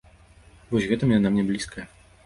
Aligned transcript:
Вось 0.71 0.89
гэтым 0.93 1.15
яна 1.17 1.27
мне 1.37 1.43
блізкая. 1.51 1.85